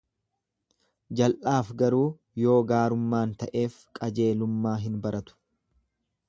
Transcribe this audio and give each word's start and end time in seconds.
Jal'aaf 1.19 1.69
garuu 1.81 2.07
yoo 2.45 2.57
gaarummaan 2.71 3.35
ta'eef 3.43 3.77
qajeelummaa 4.01 4.75
hin 4.87 4.99
baratu. 5.07 5.39